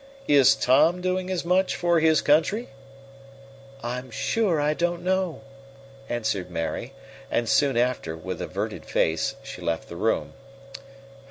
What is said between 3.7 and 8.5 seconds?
"I'm sure I don't know," answered Mary; and soon after, with